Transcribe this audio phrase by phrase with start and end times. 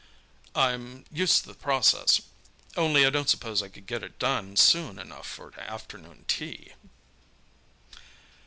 [0.55, 2.21] "I'm used to the process.
[2.75, 6.73] Only I don't suppose I could get it done soon enough for afternoon tea."